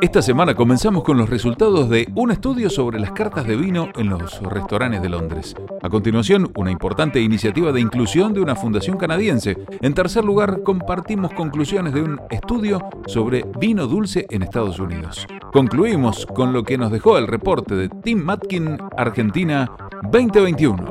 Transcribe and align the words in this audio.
Esta 0.00 0.22
semana 0.22 0.54
comenzamos 0.54 1.04
con 1.04 1.16
los 1.16 1.30
resultados 1.30 1.88
de 1.88 2.08
un 2.14 2.30
estudio 2.30 2.70
sobre 2.70 2.98
las 2.98 3.12
cartas 3.12 3.46
de 3.46 3.56
vino 3.56 3.88
en 3.96 4.08
los 4.08 4.40
restaurantes 4.42 5.00
de 5.02 5.08
Londres. 5.08 5.54
A 5.82 5.88
continuación, 5.88 6.50
una 6.56 6.70
importante 6.70 7.20
iniciativa 7.20 7.72
de 7.72 7.80
inclusión 7.80 8.32
de 8.32 8.40
una 8.40 8.56
fundación 8.56 8.96
canadiense. 8.96 9.56
En 9.80 9.94
tercer 9.94 10.24
lugar, 10.24 10.62
compartimos 10.62 11.32
conclusiones 11.32 11.94
de 11.94 12.02
un 12.02 12.20
estudio 12.30 12.80
sobre 13.06 13.44
vino 13.60 13.86
dulce 13.86 14.26
en 14.30 14.42
Estados 14.42 14.78
Unidos. 14.78 15.26
Concluimos 15.52 16.26
con 16.26 16.52
lo 16.52 16.64
que 16.64 16.78
nos 16.78 16.90
dejó 16.90 17.18
el 17.18 17.26
reporte 17.26 17.74
de 17.74 17.88
Tim 17.88 18.24
Matkin, 18.24 18.78
Argentina 18.96 19.70
2021. 20.10 20.84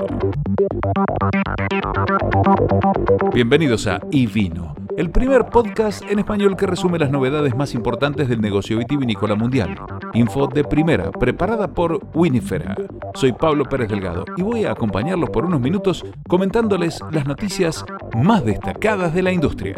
Bienvenidos 3.33 3.88
a 3.88 3.99
iVino 4.11 4.80
el 4.97 5.09
primer 5.09 5.45
podcast 5.45 6.03
en 6.09 6.19
español 6.19 6.55
que 6.55 6.67
resume 6.67 6.99
las 6.99 7.11
novedades 7.11 7.55
más 7.55 7.73
importantes 7.73 8.27
del 8.27 8.41
negocio 8.41 8.77
vitivinícola 8.77 9.36
mundial. 9.36 9.75
Info 10.13 10.47
de 10.47 10.63
primera, 10.63 11.11
preparada 11.11 11.68
por 11.68 11.99
Winifera. 12.13 12.75
Soy 13.13 13.33
Pablo 13.33 13.65
Pérez 13.65 13.89
Delgado 13.89 14.25
y 14.37 14.41
voy 14.41 14.65
a 14.65 14.71
acompañarlos 14.71 15.29
por 15.29 15.46
unos 15.46 15.61
minutos 15.61 16.05
comentándoles 16.27 16.99
las 17.11 17.25
noticias 17.25 17.85
más 18.15 18.43
destacadas 18.46 19.13
de 19.13 19.21
la 19.23 19.32
industria. 19.32 19.75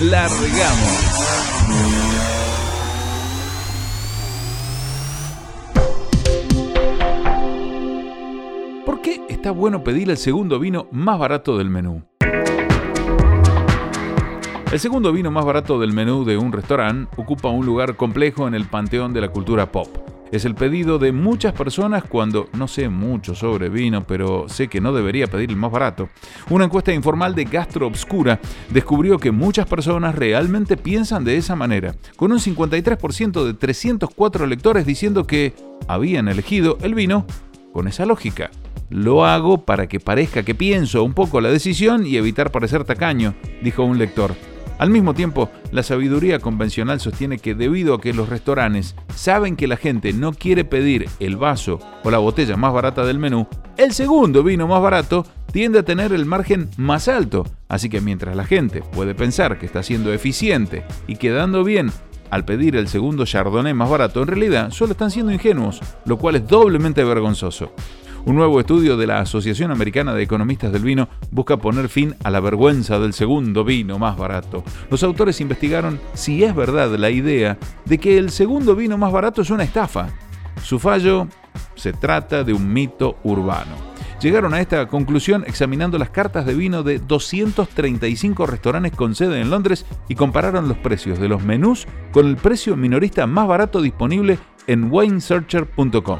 Largamos. 0.00 1.08
Está 9.38 9.52
bueno 9.52 9.84
pedir 9.84 10.10
el 10.10 10.16
segundo 10.16 10.58
vino 10.58 10.88
más 10.90 11.18
barato 11.18 11.56
del 11.56 11.70
menú. 11.70 12.02
El 14.72 14.80
segundo 14.80 15.12
vino 15.12 15.30
más 15.30 15.44
barato 15.44 15.78
del 15.78 15.92
menú 15.92 16.24
de 16.24 16.36
un 16.36 16.52
restaurante 16.52 17.08
ocupa 17.16 17.48
un 17.48 17.64
lugar 17.64 17.94
complejo 17.96 18.48
en 18.48 18.54
el 18.54 18.66
panteón 18.66 19.12
de 19.12 19.20
la 19.20 19.28
cultura 19.28 19.70
pop. 19.70 19.88
Es 20.32 20.44
el 20.44 20.54
pedido 20.54 20.98
de 20.98 21.12
muchas 21.12 21.54
personas 21.54 22.04
cuando 22.04 22.48
no 22.52 22.68
sé 22.68 22.88
mucho 22.88 23.34
sobre 23.34 23.68
vino, 23.68 24.04
pero 24.06 24.48
sé 24.48 24.68
que 24.68 24.80
no 24.80 24.92
debería 24.92 25.26
pedir 25.26 25.50
el 25.50 25.56
más 25.56 25.70
barato. 25.70 26.08
Una 26.50 26.64
encuesta 26.64 26.92
informal 26.92 27.34
de 27.34 27.44
Gastro 27.44 27.86
Obscura 27.86 28.40
descubrió 28.70 29.18
que 29.18 29.30
muchas 29.30 29.66
personas 29.66 30.14
realmente 30.14 30.76
piensan 30.76 31.24
de 31.24 31.36
esa 31.36 31.56
manera, 31.56 31.94
con 32.16 32.32
un 32.32 32.40
53% 32.40 33.44
de 33.44 33.54
304 33.54 34.46
lectores 34.46 34.84
diciendo 34.84 35.26
que 35.26 35.54
habían 35.86 36.28
elegido 36.28 36.76
el 36.82 36.94
vino 36.94 37.24
con 37.78 37.86
esa 37.86 38.06
lógica. 38.06 38.50
Lo 38.90 39.24
hago 39.24 39.64
para 39.64 39.86
que 39.86 40.00
parezca 40.00 40.42
que 40.42 40.56
pienso 40.56 41.04
un 41.04 41.14
poco 41.14 41.40
la 41.40 41.48
decisión 41.48 42.04
y 42.04 42.16
evitar 42.16 42.50
parecer 42.50 42.82
tacaño, 42.82 43.36
dijo 43.62 43.84
un 43.84 43.98
lector. 43.98 44.34
Al 44.78 44.90
mismo 44.90 45.14
tiempo, 45.14 45.48
la 45.70 45.84
sabiduría 45.84 46.40
convencional 46.40 46.98
sostiene 46.98 47.38
que 47.38 47.54
debido 47.54 47.94
a 47.94 48.00
que 48.00 48.12
los 48.12 48.28
restaurantes 48.28 48.96
saben 49.14 49.54
que 49.54 49.68
la 49.68 49.76
gente 49.76 50.12
no 50.12 50.32
quiere 50.32 50.64
pedir 50.64 51.08
el 51.20 51.36
vaso 51.36 51.78
o 52.02 52.10
la 52.10 52.18
botella 52.18 52.56
más 52.56 52.72
barata 52.72 53.04
del 53.04 53.20
menú, 53.20 53.46
el 53.76 53.92
segundo 53.92 54.42
vino 54.42 54.66
más 54.66 54.82
barato 54.82 55.24
tiende 55.52 55.78
a 55.78 55.84
tener 55.84 56.12
el 56.12 56.26
margen 56.26 56.70
más 56.78 57.06
alto. 57.06 57.46
Así 57.68 57.88
que 57.88 58.00
mientras 58.00 58.34
la 58.34 58.44
gente 58.44 58.82
puede 58.82 59.14
pensar 59.14 59.60
que 59.60 59.66
está 59.66 59.84
siendo 59.84 60.12
eficiente 60.12 60.84
y 61.06 61.14
quedando 61.14 61.62
bien 61.62 61.92
al 62.30 62.44
pedir 62.44 62.76
el 62.76 62.88
segundo 62.88 63.24
chardonnay 63.24 63.74
más 63.74 63.90
barato, 63.90 64.22
en 64.22 64.28
realidad 64.28 64.70
solo 64.70 64.92
están 64.92 65.10
siendo 65.10 65.32
ingenuos, 65.32 65.80
lo 66.04 66.16
cual 66.16 66.36
es 66.36 66.46
doblemente 66.46 67.04
vergonzoso. 67.04 67.72
Un 68.24 68.36
nuevo 68.36 68.60
estudio 68.60 68.96
de 68.96 69.06
la 69.06 69.20
Asociación 69.20 69.70
Americana 69.70 70.12
de 70.12 70.22
Economistas 70.22 70.72
del 70.72 70.82
Vino 70.82 71.08
busca 71.30 71.56
poner 71.56 71.88
fin 71.88 72.14
a 72.24 72.30
la 72.30 72.40
vergüenza 72.40 72.98
del 72.98 73.14
segundo 73.14 73.64
vino 73.64 73.98
más 73.98 74.18
barato. 74.18 74.64
Los 74.90 75.02
autores 75.02 75.40
investigaron 75.40 75.98
si 76.14 76.44
es 76.44 76.54
verdad 76.54 76.94
la 76.96 77.10
idea 77.10 77.56
de 77.86 77.98
que 77.98 78.18
el 78.18 78.30
segundo 78.30 78.76
vino 78.76 78.98
más 78.98 79.12
barato 79.12 79.40
es 79.40 79.50
una 79.50 79.64
estafa. 79.64 80.08
Su 80.62 80.78
fallo 80.78 81.28
se 81.74 81.92
trata 81.92 82.44
de 82.44 82.52
un 82.52 82.70
mito 82.70 83.16
urbano. 83.22 83.87
Llegaron 84.20 84.52
a 84.52 84.60
esta 84.60 84.86
conclusión 84.88 85.44
examinando 85.46 85.96
las 85.96 86.10
cartas 86.10 86.44
de 86.44 86.54
vino 86.54 86.82
de 86.82 86.98
235 86.98 88.46
restaurantes 88.46 88.92
con 88.92 89.14
sede 89.14 89.40
en 89.40 89.50
Londres 89.50 89.86
y 90.08 90.16
compararon 90.16 90.66
los 90.66 90.78
precios 90.78 91.20
de 91.20 91.28
los 91.28 91.42
menús 91.42 91.86
con 92.10 92.26
el 92.26 92.36
precio 92.36 92.76
minorista 92.76 93.26
más 93.28 93.46
barato 93.46 93.80
disponible 93.80 94.38
en 94.66 94.90
winesearcher.com 94.90 96.18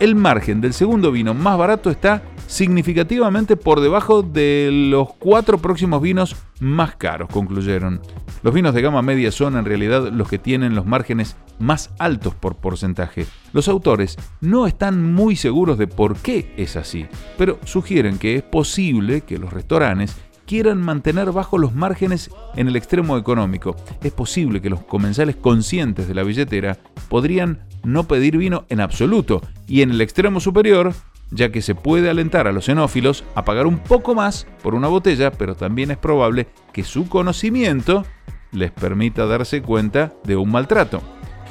el 0.00 0.14
margen 0.14 0.60
del 0.60 0.74
segundo 0.74 1.10
vino 1.10 1.32
más 1.32 1.56
barato 1.56 1.90
está 1.90 2.22
significativamente 2.46 3.56
por 3.56 3.80
debajo 3.80 4.22
de 4.22 4.70
los 4.72 5.12
cuatro 5.14 5.58
próximos 5.58 6.00
vinos 6.00 6.36
más 6.60 6.96
caros, 6.96 7.28
concluyeron. 7.30 8.00
Los 8.42 8.54
vinos 8.54 8.74
de 8.74 8.82
gama 8.82 9.02
media 9.02 9.32
son 9.32 9.56
en 9.56 9.64
realidad 9.64 10.10
los 10.12 10.28
que 10.28 10.38
tienen 10.38 10.74
los 10.74 10.86
márgenes 10.86 11.36
más 11.58 11.90
altos 11.98 12.34
por 12.34 12.56
porcentaje. 12.56 13.26
Los 13.52 13.68
autores 13.68 14.16
no 14.40 14.66
están 14.66 15.12
muy 15.12 15.36
seguros 15.36 15.78
de 15.78 15.86
por 15.86 16.16
qué 16.16 16.52
es 16.56 16.76
así, 16.76 17.06
pero 17.36 17.58
sugieren 17.64 18.18
que 18.18 18.36
es 18.36 18.42
posible 18.42 19.22
que 19.22 19.38
los 19.38 19.52
restaurantes 19.52 20.16
quieran 20.46 20.80
mantener 20.80 21.32
bajo 21.32 21.58
los 21.58 21.74
márgenes 21.74 22.30
en 22.54 22.68
el 22.68 22.76
extremo 22.76 23.18
económico. 23.18 23.76
Es 24.02 24.12
posible 24.12 24.62
que 24.62 24.70
los 24.70 24.82
comensales 24.82 25.36
conscientes 25.36 26.08
de 26.08 26.14
la 26.14 26.22
billetera 26.22 26.78
podrían 27.08 27.66
no 27.84 28.04
pedir 28.04 28.36
vino 28.36 28.64
en 28.68 28.80
absoluto 28.80 29.42
y 29.66 29.82
en 29.82 29.90
el 29.90 30.00
extremo 30.00 30.40
superior, 30.40 30.94
ya 31.30 31.50
que 31.50 31.62
se 31.62 31.74
puede 31.74 32.10
alentar 32.10 32.46
a 32.46 32.52
los 32.52 32.66
xenófilos 32.66 33.24
a 33.34 33.44
pagar 33.44 33.66
un 33.66 33.78
poco 33.78 34.14
más 34.14 34.46
por 34.62 34.74
una 34.74 34.88
botella, 34.88 35.30
pero 35.32 35.54
también 35.54 35.90
es 35.90 35.98
probable 35.98 36.46
que 36.72 36.84
su 36.84 37.08
conocimiento 37.08 38.04
les 38.52 38.70
permita 38.70 39.26
darse 39.26 39.62
cuenta 39.62 40.12
de 40.24 40.36
un 40.36 40.50
maltrato. 40.50 41.02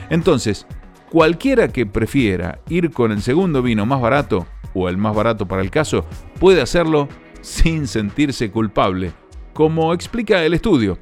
Entonces, 0.10 0.66
cualquiera 1.10 1.68
que 1.68 1.86
prefiera 1.86 2.60
ir 2.70 2.92
con 2.92 3.12
el 3.12 3.22
segundo 3.22 3.62
vino 3.62 3.86
más 3.86 4.02
barato, 4.02 4.46
o 4.74 4.90
el 4.90 4.98
más 4.98 5.16
barato 5.16 5.48
para 5.48 5.62
el 5.62 5.72
caso, 5.72 6.06
puede 6.40 6.62
hacerlo 6.62 7.08
sin 7.42 7.88
sentirse 7.88 8.52
culpable, 8.52 9.14
como 9.54 9.94
explica 9.94 10.44
el 10.44 10.54
estudio. 10.54 10.98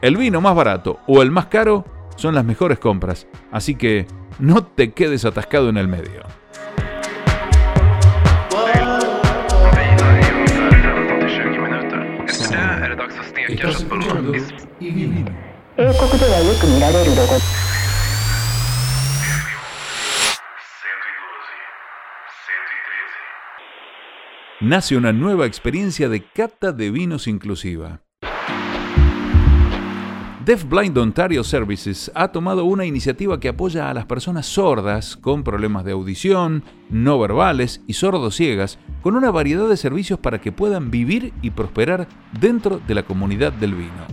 El 0.00 0.16
vino 0.16 0.40
más 0.40 0.56
barato 0.56 0.98
o 1.06 1.22
el 1.22 1.30
más 1.30 1.46
caro 1.46 1.84
son 2.16 2.34
las 2.34 2.44
mejores 2.44 2.78
compras, 2.78 3.26
así 3.50 3.74
que 3.74 4.06
no 4.38 4.64
te 4.64 4.92
quedes 4.92 5.24
atascado 5.24 5.68
en 5.68 5.76
el 5.76 5.88
medio. 5.88 6.22
Nace 24.60 24.96
una 24.96 25.12
nueva 25.12 25.46
experiencia 25.46 26.08
de 26.08 26.22
cata 26.22 26.70
de 26.72 26.90
vinos 26.90 27.26
inclusiva. 27.26 28.02
Deaf 30.44 30.64
Blind 30.68 30.98
Ontario 30.98 31.44
Services 31.44 32.10
ha 32.16 32.32
tomado 32.32 32.64
una 32.64 32.84
iniciativa 32.84 33.38
que 33.38 33.48
apoya 33.48 33.88
a 33.88 33.94
las 33.94 34.06
personas 34.06 34.44
sordas 34.46 35.16
con 35.16 35.44
problemas 35.44 35.84
de 35.84 35.92
audición, 35.92 36.64
no 36.90 37.16
verbales 37.20 37.80
y 37.86 37.92
sordociegas 37.92 38.80
con 39.02 39.14
una 39.14 39.30
variedad 39.30 39.68
de 39.68 39.76
servicios 39.76 40.18
para 40.18 40.40
que 40.40 40.50
puedan 40.50 40.90
vivir 40.90 41.32
y 41.42 41.50
prosperar 41.50 42.08
dentro 42.40 42.80
de 42.88 42.94
la 42.96 43.04
comunidad 43.04 43.52
del 43.52 43.74
vino. 43.74 44.06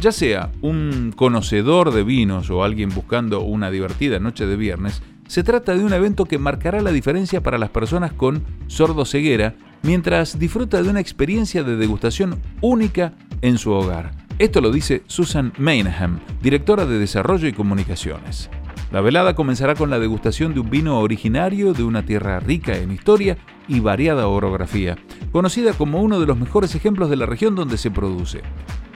Ya 0.00 0.12
sea 0.12 0.50
un 0.62 1.12
conocedor 1.14 1.92
de 1.92 2.04
vinos 2.04 2.48
o 2.48 2.64
alguien 2.64 2.88
buscando 2.88 3.42
una 3.42 3.70
divertida 3.70 4.18
noche 4.18 4.46
de 4.46 4.56
viernes, 4.56 5.02
se 5.26 5.42
trata 5.42 5.76
de 5.76 5.84
un 5.84 5.92
evento 5.92 6.24
que 6.24 6.38
marcará 6.38 6.80
la 6.80 6.92
diferencia 6.92 7.42
para 7.42 7.58
las 7.58 7.68
personas 7.68 8.14
con 8.14 8.42
sordoceguera 8.66 9.56
mientras 9.82 10.38
disfruta 10.38 10.82
de 10.82 10.88
una 10.88 11.00
experiencia 11.00 11.64
de 11.64 11.76
degustación 11.76 12.40
única 12.62 13.12
en 13.42 13.58
su 13.58 13.72
hogar. 13.72 14.25
Esto 14.38 14.60
lo 14.60 14.70
dice 14.70 15.02
Susan 15.06 15.54
Maynham, 15.56 16.20
directora 16.42 16.84
de 16.84 16.98
Desarrollo 16.98 17.48
y 17.48 17.54
Comunicaciones. 17.54 18.50
La 18.92 19.00
velada 19.00 19.34
comenzará 19.34 19.74
con 19.74 19.88
la 19.88 19.98
degustación 19.98 20.52
de 20.52 20.60
un 20.60 20.68
vino 20.68 21.00
originario 21.00 21.72
de 21.72 21.84
una 21.84 22.04
tierra 22.04 22.38
rica 22.38 22.76
en 22.76 22.92
historia 22.92 23.38
y 23.66 23.80
variada 23.80 24.28
orografía, 24.28 24.98
conocida 25.32 25.72
como 25.72 26.02
uno 26.02 26.20
de 26.20 26.26
los 26.26 26.36
mejores 26.36 26.74
ejemplos 26.74 27.08
de 27.08 27.16
la 27.16 27.24
región 27.24 27.54
donde 27.54 27.78
se 27.78 27.90
produce. 27.90 28.42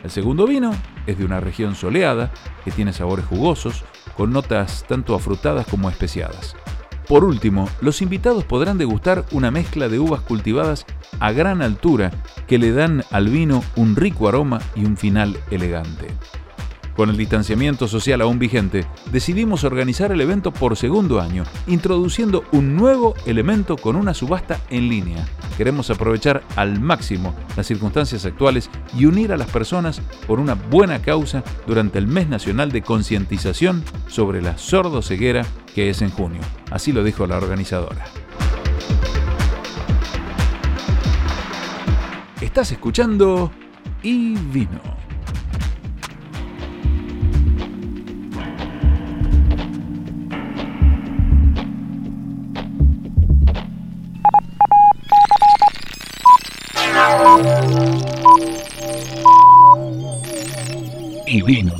El 0.04 0.10
segundo 0.10 0.46
vino 0.46 0.72
es 1.06 1.16
de 1.16 1.25
una 1.25 1.40
región 1.40 1.75
soleada, 1.75 2.31
que 2.62 2.70
tiene 2.70 2.92
sabores 2.92 3.25
jugosos, 3.25 3.84
con 4.19 4.32
notas 4.32 4.84
tanto 4.87 5.14
afrutadas 5.14 5.66
como 5.66 5.88
especiadas. 5.88 6.54
Por 7.11 7.25
último, 7.25 7.69
los 7.81 8.03
invitados 8.03 8.45
podrán 8.45 8.79
degustar 8.79 9.25
una 9.33 9.51
mezcla 9.51 9.89
de 9.89 9.99
uvas 9.99 10.21
cultivadas 10.21 10.87
a 11.19 11.33
gran 11.33 11.61
altura 11.61 12.12
que 12.47 12.57
le 12.57 12.71
dan 12.71 13.03
al 13.11 13.27
vino 13.27 13.65
un 13.75 13.97
rico 13.97 14.29
aroma 14.29 14.61
y 14.77 14.85
un 14.85 14.97
final 14.97 15.37
elegante. 15.51 16.07
Con 16.95 17.11
el 17.11 17.17
distanciamiento 17.17 17.89
social 17.89 18.21
aún 18.21 18.39
vigente, 18.39 18.87
decidimos 19.11 19.65
organizar 19.65 20.12
el 20.12 20.21
evento 20.21 20.53
por 20.53 20.77
segundo 20.77 21.21
año, 21.21 21.43
introduciendo 21.67 22.45
un 22.53 22.77
nuevo 22.77 23.17
elemento 23.27 23.77
con 23.77 23.97
una 23.97 24.15
subasta 24.15 24.61
en 24.71 24.89
línea. 24.89 25.27
Queremos 25.57 25.91
aprovechar 25.91 26.45
al 26.55 26.81
máximo 26.81 27.35
las 27.57 27.67
circunstancias 27.67 28.25
actuales 28.25 28.71
y 28.97 29.07
unir 29.07 29.33
a 29.33 29.37
las 29.37 29.51
personas 29.51 30.01
por 30.29 30.39
una 30.39 30.55
buena 30.55 31.03
causa 31.03 31.43
durante 31.67 31.99
el 31.99 32.07
mes 32.07 32.29
nacional 32.29 32.71
de 32.71 32.83
concientización 32.83 33.83
sobre 34.07 34.43
la 34.43 34.59
sordoceguera 34.59 35.45
que 35.75 35.90
es 35.90 36.02
en 36.02 36.11
junio. 36.11 36.40
Así 36.70 36.93
lo 36.93 37.05
dijo 37.05 37.26
la 37.26 37.37
organizadora. 37.37 38.05
Estás 42.40 42.72
escuchando 42.72 43.50
y 44.02 44.34
vino. 44.34 44.81
y 61.31 61.43
vino. 61.43 61.73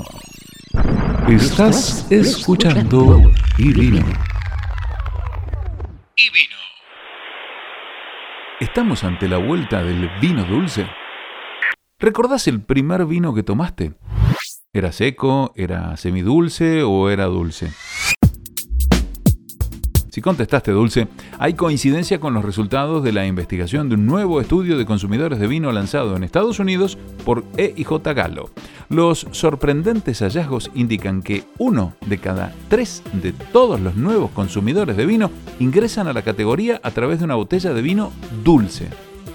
Estás 1.28 2.06
escuchando 2.10 3.32
y 3.60 3.74
vino. 3.74 3.98
Y 6.16 6.30
vino. 6.30 6.56
¿Estamos 8.58 9.04
ante 9.04 9.28
la 9.28 9.36
vuelta 9.36 9.82
del 9.82 10.08
vino 10.18 10.44
dulce? 10.46 10.86
¿Recordás 11.98 12.48
el 12.48 12.62
primer 12.62 13.04
vino 13.04 13.34
que 13.34 13.42
tomaste? 13.42 13.92
¿Era 14.72 14.92
seco, 14.92 15.52
era 15.56 15.94
semidulce 15.98 16.82
o 16.82 17.10
era 17.10 17.26
dulce? 17.26 17.70
Si 20.20 20.22
contestaste 20.22 20.72
dulce, 20.72 21.08
hay 21.38 21.55
coincidencia 21.55 22.20
con 22.20 22.34
los 22.34 22.44
resultados 22.44 23.02
de 23.02 23.11
la 23.11 23.26
investigación 23.26 23.88
de 23.88 23.94
un 23.94 24.05
nuevo 24.05 24.43
estudio 24.43 24.76
de 24.76 24.84
consumidores 24.84 25.38
de 25.38 25.46
vino 25.46 25.72
lanzado 25.72 26.14
en 26.14 26.25
Estados 26.25 26.58
Unidos 26.58 26.99
por 27.25 27.43
EIJ 27.56 28.02
Gallo. 28.14 28.50
Los 28.90 29.26
sorprendentes 29.31 30.20
hallazgos 30.20 30.70
indican 30.75 31.22
que 31.22 31.44
uno 31.56 31.94
de 32.05 32.19
cada 32.19 32.52
tres 32.69 33.02
de 33.14 33.32
todos 33.32 33.81
los 33.81 33.96
nuevos 33.96 34.31
consumidores 34.32 34.99
de 34.99 35.06
vino 35.06 35.31
ingresan 35.58 36.06
a 36.06 36.12
la 36.12 36.20
categoría 36.20 36.82
a 36.82 36.90
través 36.90 37.20
de 37.20 37.25
una 37.25 37.37
botella 37.37 37.72
de 37.72 37.81
vino 37.81 38.12
dulce. 38.44 38.88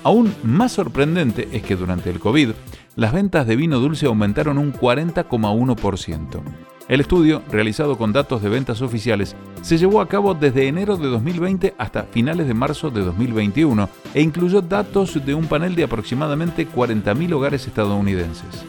Aún 0.03 0.35
más 0.43 0.73
sorprendente 0.73 1.49
es 1.51 1.63
que 1.63 1.75
durante 1.75 2.11
el 2.11 2.19
COVID, 2.19 2.51
las 2.95 3.11
ventas 3.11 3.45
de 3.45 3.55
vino 3.55 3.79
dulce 3.79 4.05
aumentaron 4.05 4.57
un 4.57 4.71
40,1%. 4.73 6.41
El 6.87 7.01
estudio, 7.01 7.41
realizado 7.51 7.97
con 7.97 8.13
datos 8.13 8.41
de 8.41 8.49
ventas 8.49 8.81
oficiales, 8.81 9.35
se 9.61 9.77
llevó 9.77 10.01
a 10.01 10.07
cabo 10.07 10.35
desde 10.35 10.67
enero 10.67 10.97
de 10.97 11.07
2020 11.07 11.73
hasta 11.77 12.03
finales 12.03 12.47
de 12.47 12.53
marzo 12.53 12.91
de 12.91 13.01
2021 13.01 13.89
e 14.13 14.21
incluyó 14.21 14.61
datos 14.61 15.25
de 15.25 15.33
un 15.33 15.47
panel 15.47 15.75
de 15.75 15.83
aproximadamente 15.83 16.67
40.000 16.69 17.33
hogares 17.33 17.65
estadounidenses. 17.65 18.63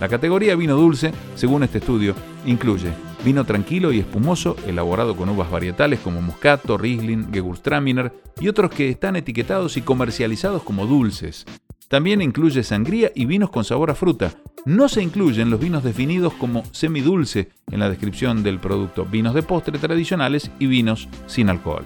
La 0.00 0.08
categoría 0.08 0.54
vino 0.54 0.76
dulce, 0.76 1.12
según 1.34 1.62
este 1.62 1.78
estudio, 1.78 2.14
incluye 2.44 2.92
vino 3.24 3.44
tranquilo 3.44 3.92
y 3.92 4.00
espumoso 4.00 4.56
elaborado 4.66 5.16
con 5.16 5.28
uvas 5.28 5.50
varietales 5.50 6.00
como 6.00 6.20
Moscato, 6.20 6.76
Riesling, 6.76 7.32
Gewürztraminer 7.32 8.12
y 8.40 8.48
otros 8.48 8.70
que 8.70 8.88
están 8.88 9.16
etiquetados 9.16 9.76
y 9.76 9.82
comercializados 9.82 10.62
como 10.62 10.86
dulces. 10.86 11.46
También 11.92 12.22
incluye 12.22 12.62
sangría 12.62 13.12
y 13.14 13.26
vinos 13.26 13.50
con 13.50 13.64
sabor 13.64 13.90
a 13.90 13.94
fruta, 13.94 14.32
no 14.64 14.88
se 14.88 15.02
incluyen 15.02 15.50
los 15.50 15.60
vinos 15.60 15.84
definidos 15.84 16.32
como 16.32 16.64
semidulce 16.72 17.50
en 17.70 17.80
la 17.80 17.90
descripción 17.90 18.42
del 18.42 18.58
producto, 18.60 19.04
vinos 19.04 19.34
de 19.34 19.42
postre 19.42 19.78
tradicionales 19.78 20.50
y 20.58 20.68
vinos 20.68 21.06
sin 21.26 21.50
alcohol. 21.50 21.84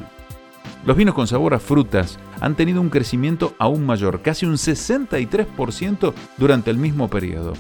Los 0.85 0.97
vinos 0.97 1.13
con 1.13 1.27
sabor 1.27 1.55
a 1.55 1.59
frutas 1.59 2.21
han 2.41 2.55
tenido 2.55 2.81
un 2.81 2.89
crecimiento 2.89 3.57
aún 3.59 3.85
mayor, 3.85 4.23
casi 4.23 4.47
un 4.47 4.53
63% 4.53 6.15
durante 6.37 6.71
el 6.71 6.77
mismo 6.77 7.11
periodo. 7.11 7.55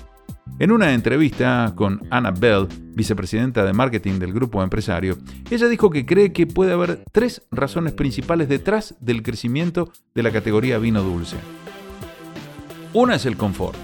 En 0.60 0.70
una 0.70 0.94
entrevista 0.94 1.72
con 1.74 2.06
Anna 2.10 2.30
Bell, 2.30 2.68
vicepresidenta 2.94 3.64
de 3.64 3.72
marketing 3.72 4.20
del 4.20 4.32
grupo 4.32 4.62
empresario, 4.62 5.18
ella 5.50 5.66
dijo 5.66 5.90
que 5.90 6.06
cree 6.06 6.32
que 6.32 6.46
puede 6.46 6.74
haber 6.74 7.02
tres 7.10 7.42
razones 7.50 7.92
principales 7.92 8.48
detrás 8.48 8.94
del 9.00 9.24
crecimiento 9.24 9.90
de 10.14 10.22
la 10.22 10.30
categoría 10.30 10.78
vino 10.78 11.02
dulce. 11.02 11.38
Una 12.98 13.16
es 13.16 13.26
el 13.26 13.36
confort. 13.36 13.76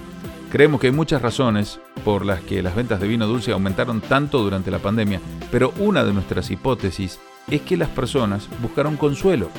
Creemos 0.51 0.81
que 0.81 0.87
hay 0.87 0.93
muchas 0.95 1.21
razones 1.21 1.79
por 2.03 2.25
las 2.25 2.41
que 2.41 2.63
las 2.63 2.75
ventas 2.75 2.99
de 2.99 3.07
vino 3.07 3.27
dulce 3.27 3.53
aumentaron 3.53 4.01
tanto 4.01 4.39
durante 4.43 4.71
la 4.71 4.79
pandemia, 4.79 5.21
pero 5.51 5.75
una 5.81 6.03
de 6.03 6.15
nuestras 6.15 6.51
hipótesis 6.51 7.21
es 7.47 7.61
que 7.61 7.77
las 7.77 7.91
personas 7.91 8.49
buscaron 8.63 8.97
consuelo, 8.97 9.51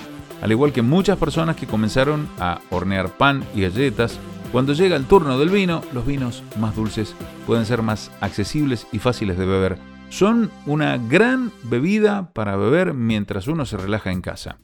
al 0.42 0.52
igual 0.52 0.74
que 0.74 0.82
muchas 0.82 1.20
personas 1.20 1.56
que 1.56 1.68
comenzaron 1.68 2.28
a 2.40 2.62
hornear 2.72 3.10
pan 3.10 3.44
y 3.54 3.62
galletas. 3.62 4.18
Cuando 4.52 4.74
llega 4.74 4.96
el 4.96 5.06
turno 5.06 5.38
del 5.38 5.50
vino, 5.50 5.84
los 5.94 6.04
vinos 6.04 6.42
más 6.60 6.76
dulces 6.76 7.14
pueden 7.46 7.68
ser 7.68 7.84
más 7.84 8.10
accesibles 8.22 8.88
y 8.92 8.98
fáciles 8.98 9.38
de 9.38 9.46
beber. 9.46 9.78
Son 10.10 10.50
una 10.66 10.98
gran 10.98 11.52
bebida 11.62 12.34
para 12.34 12.56
beber 12.56 12.96
mientras 12.96 13.48
uno 13.48 13.68
se 13.68 13.78
relaja 13.78 14.12
en 14.12 14.22
casa. 14.22 14.58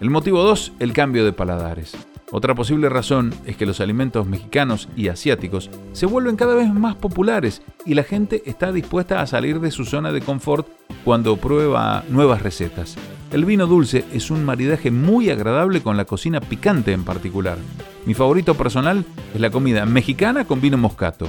El 0.00 0.10
motivo 0.10 0.42
2, 0.42 0.72
el 0.80 0.92
cambio 0.92 1.24
de 1.24 1.32
paladares. 1.32 1.96
Otra 2.36 2.56
posible 2.56 2.88
razón 2.88 3.32
es 3.46 3.56
que 3.56 3.64
los 3.64 3.80
alimentos 3.80 4.26
mexicanos 4.26 4.88
y 4.96 5.06
asiáticos 5.06 5.70
se 5.92 6.04
vuelven 6.04 6.34
cada 6.34 6.56
vez 6.56 6.68
más 6.68 6.96
populares 6.96 7.62
y 7.86 7.94
la 7.94 8.02
gente 8.02 8.42
está 8.46 8.72
dispuesta 8.72 9.20
a 9.20 9.26
salir 9.28 9.60
de 9.60 9.70
su 9.70 9.84
zona 9.84 10.10
de 10.10 10.20
confort 10.20 10.66
cuando 11.04 11.36
prueba 11.36 12.02
nuevas 12.08 12.42
recetas. 12.42 12.96
El 13.30 13.44
vino 13.44 13.68
dulce 13.68 14.04
es 14.12 14.32
un 14.32 14.44
maridaje 14.44 14.90
muy 14.90 15.30
agradable 15.30 15.80
con 15.80 15.96
la 15.96 16.06
cocina 16.06 16.40
picante 16.40 16.90
en 16.90 17.04
particular. 17.04 17.56
Mi 18.04 18.14
favorito 18.14 18.56
personal 18.56 19.04
es 19.32 19.40
la 19.40 19.50
comida 19.50 19.86
mexicana 19.86 20.44
con 20.44 20.60
vino 20.60 20.76
moscato. 20.76 21.28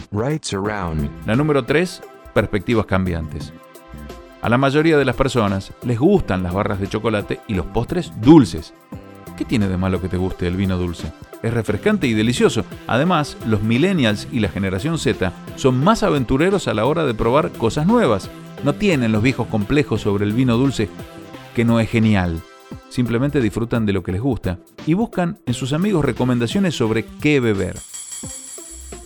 La 1.28 1.36
número 1.36 1.66
3, 1.66 2.02
perspectivas 2.34 2.88
cambiantes. 2.88 3.54
A 4.42 4.50
la 4.50 4.58
mayoría 4.58 4.98
de 4.98 5.06
las 5.06 5.16
personas 5.16 5.72
les 5.84 6.00
gustan 6.00 6.42
las 6.42 6.56
barras 6.56 6.80
de 6.80 6.90
chocolate 6.90 7.42
y 7.48 7.54
los 7.54 7.68
postres 7.68 8.12
dulces. 8.22 8.74
¿Qué 9.38 9.44
tiene 9.44 9.68
de 9.68 9.76
malo 9.76 10.02
que 10.02 10.08
te 10.08 10.16
guste 10.16 10.48
el 10.48 10.56
vino 10.56 10.78
dulce? 10.78 11.12
Es 11.44 11.54
refrescante 11.54 12.08
y 12.08 12.14
delicioso. 12.14 12.64
Además, 12.88 13.36
los 13.46 13.62
millennials 13.62 14.28
y 14.32 14.40
la 14.40 14.48
generación 14.48 14.98
Z 14.98 15.34
son 15.58 15.84
más 15.84 16.04
aventureros 16.04 16.70
a 16.70 16.74
la 16.74 16.86
hora 16.86 17.06
de 17.06 17.14
probar 17.14 17.52
cosas 17.52 17.86
nuevas. 17.86 18.30
No 18.64 18.76
tienen 18.76 19.12
los 19.12 19.22
viejos 19.22 19.48
complejos 19.48 20.02
sobre 20.02 20.24
el 20.24 20.32
vino 20.32 20.56
dulce, 20.58 20.90
que 21.54 21.66
no 21.66 21.82
es 21.82 21.90
genial. 21.90 22.42
Simplemente 22.88 23.42
disfrutan 23.42 23.86
de 23.86 23.92
lo 23.92 24.04
que 24.04 24.14
les 24.14 24.22
gusta 24.22 24.60
y 24.86 24.94
buscan 24.94 25.38
en 25.46 25.54
sus 25.54 25.74
amigos 25.74 26.06
recomendaciones 26.06 26.74
sobre 26.76 27.06
qué 27.22 27.42
beber. 27.42 27.78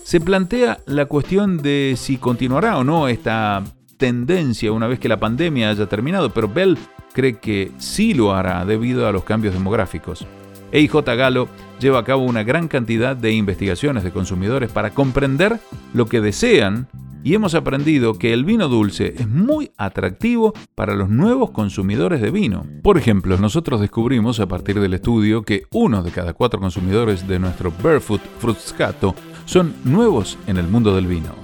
Se 0.04 0.22
plantea 0.22 0.80
la 0.86 1.06
cuestión 1.06 1.58
de 1.58 1.96
si 1.98 2.18
continuará 2.18 2.77
o 2.77 2.84
no 2.84 3.08
esta 3.08 3.63
tendencia 3.98 4.72
una 4.72 4.88
vez 4.88 5.00
que 5.00 5.10
la 5.10 5.20
pandemia 5.20 5.72
haya 5.72 5.88
terminado, 5.88 6.32
pero 6.34 6.48
Bell 6.48 6.77
cree 7.13 7.38
que 7.38 7.72
sí 7.78 8.13
lo 8.13 8.34
hará 8.34 8.66
debido 8.66 9.08
a 9.08 9.12
los 9.12 9.24
cambios 9.24 9.54
demográficos. 9.54 10.25
EIJ 10.72 10.94
Galo 11.04 11.48
lleva 11.80 12.00
a 12.00 12.04
cabo 12.04 12.24
una 12.24 12.44
gran 12.44 12.68
cantidad 12.68 13.16
de 13.16 13.34
investigaciones 13.34 14.04
de 14.04 14.12
consumidores 14.12 14.72
para 14.72 14.92
comprender 14.92 15.60
lo 15.94 16.06
que 16.06 16.22
desean 16.22 16.88
y 17.24 17.34
hemos 17.34 17.54
aprendido 17.54 18.13
que 18.13 18.34
el 18.34 18.46
vino 18.46 18.70
dulce 18.70 19.13
es 19.18 19.28
muy 19.28 19.72
atractivo 19.78 20.54
para 20.75 20.96
los 20.96 21.10
nuevos 21.10 21.51
consumidores 21.51 22.22
de 22.22 22.32
vino. 22.32 22.66
Por 22.82 22.98
ejemplo, 22.98 23.38
nosotros 23.38 23.82
descubrimos 23.82 24.39
a 24.39 24.48
partir 24.48 24.80
del 24.80 24.94
estudio 24.94 25.44
que 25.44 25.63
uno 25.72 26.01
de 26.01 26.12
cada 26.12 26.34
cuatro 26.34 26.60
consumidores 26.60 27.28
de 27.28 27.39
nuestro 27.39 27.74
Barefoot 27.84 28.22
Fruscato 28.39 29.16
son 29.46 29.74
nuevos 29.84 30.38
en 30.48 30.58
el 30.58 30.68
mundo 30.68 30.96
del 30.96 31.08
vino. 31.08 31.36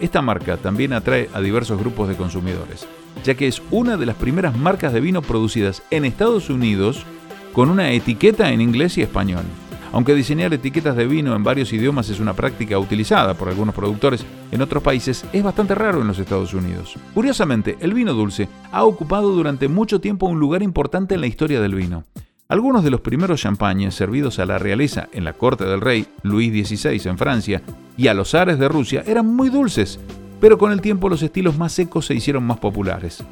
Esta 0.00 0.20
marca 0.20 0.56
también 0.56 0.92
atrae 0.92 1.30
a 1.32 1.40
diversos 1.40 1.78
grupos 1.78 2.08
de 2.08 2.16
consumidores 2.16 2.86
ya 3.24 3.34
que 3.34 3.48
es 3.48 3.62
una 3.70 3.96
de 3.96 4.06
las 4.06 4.16
primeras 4.16 4.56
marcas 4.56 4.92
de 4.92 5.00
vino 5.00 5.22
producidas 5.22 5.82
en 5.90 6.04
Estados 6.04 6.50
Unidos 6.50 7.04
con 7.52 7.70
una 7.70 7.90
etiqueta 7.92 8.50
en 8.50 8.60
inglés 8.60 8.98
y 8.98 9.02
español. 9.02 9.44
Aunque 9.92 10.14
diseñar 10.14 10.54
etiquetas 10.54 10.96
de 10.96 11.06
vino 11.06 11.36
en 11.36 11.44
varios 11.44 11.70
idiomas 11.72 12.08
es 12.08 12.18
una 12.18 12.32
práctica 12.32 12.78
utilizada 12.78 13.34
por 13.34 13.50
algunos 13.50 13.74
productores 13.74 14.24
en 14.50 14.62
otros 14.62 14.82
países, 14.82 15.24
es 15.34 15.42
bastante 15.42 15.74
raro 15.74 16.00
en 16.00 16.08
los 16.08 16.18
Estados 16.18 16.54
Unidos. 16.54 16.94
Curiosamente, 17.12 17.76
el 17.80 17.92
vino 17.92 18.14
dulce 18.14 18.48
ha 18.70 18.84
ocupado 18.84 19.32
durante 19.32 19.68
mucho 19.68 20.00
tiempo 20.00 20.26
un 20.26 20.40
lugar 20.40 20.62
importante 20.62 21.14
en 21.14 21.20
la 21.20 21.26
historia 21.26 21.60
del 21.60 21.74
vino. 21.74 22.04
Algunos 22.48 22.84
de 22.84 22.90
los 22.90 23.00
primeros 23.02 23.40
champagnes 23.40 23.94
servidos 23.94 24.38
a 24.38 24.46
la 24.46 24.58
realeza 24.58 25.08
en 25.12 25.24
la 25.24 25.34
corte 25.34 25.64
del 25.64 25.80
rey 25.80 26.06
Luis 26.22 26.68
XVI 26.68 27.08
en 27.08 27.18
Francia 27.18 27.62
y 27.96 28.08
a 28.08 28.14
los 28.14 28.30
zares 28.30 28.58
de 28.58 28.68
Rusia 28.68 29.04
eran 29.06 29.26
muy 29.26 29.50
dulces, 29.50 30.00
pero 30.42 30.58
con 30.58 30.72
el 30.72 30.80
tiempo 30.80 31.08
los 31.08 31.22
estilos 31.22 31.56
más 31.56 31.70
secos 31.70 32.06
se 32.06 32.14
hicieron 32.14 32.42
más 32.42 32.58
populares. 32.58 33.22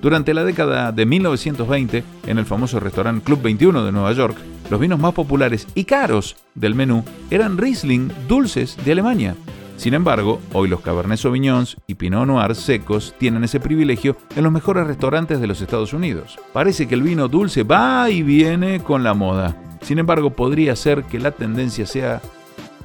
Durante 0.00 0.32
la 0.32 0.44
década 0.44 0.92
de 0.92 1.04
1920, 1.04 2.04
en 2.28 2.38
el 2.38 2.46
famoso 2.46 2.78
restaurante 2.78 3.24
Club 3.24 3.42
21 3.42 3.84
de 3.84 3.90
Nueva 3.90 4.12
York, 4.12 4.36
los 4.70 4.78
vinos 4.78 5.00
más 5.00 5.12
populares 5.12 5.66
y 5.74 5.82
caros 5.82 6.36
del 6.54 6.76
menú 6.76 7.02
eran 7.28 7.58
Riesling 7.58 8.12
dulces 8.28 8.76
de 8.84 8.92
Alemania. 8.92 9.34
Sin 9.78 9.94
embargo, 9.94 10.40
hoy 10.52 10.68
los 10.68 10.80
Cabernet 10.80 11.18
Sauvignons 11.18 11.76
y 11.88 11.96
Pinot 11.96 12.24
Noir 12.24 12.54
secos 12.54 13.16
tienen 13.18 13.42
ese 13.42 13.58
privilegio 13.58 14.16
en 14.36 14.44
los 14.44 14.52
mejores 14.52 14.86
restaurantes 14.86 15.40
de 15.40 15.48
los 15.48 15.60
Estados 15.60 15.92
Unidos. 15.92 16.38
Parece 16.52 16.86
que 16.86 16.94
el 16.94 17.02
vino 17.02 17.26
dulce 17.26 17.64
va 17.64 18.08
y 18.10 18.22
viene 18.22 18.78
con 18.78 19.02
la 19.02 19.14
moda. 19.14 19.56
Sin 19.82 19.98
embargo, 19.98 20.30
podría 20.30 20.76
ser 20.76 21.02
que 21.02 21.18
la 21.18 21.32
tendencia 21.32 21.84
sea 21.84 22.22